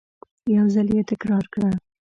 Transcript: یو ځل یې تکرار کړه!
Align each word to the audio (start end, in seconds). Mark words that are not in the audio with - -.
یو 0.55 0.65
ځل 0.73 0.87
یې 0.95 1.01
تکرار 1.11 1.45
کړه! 1.53 1.69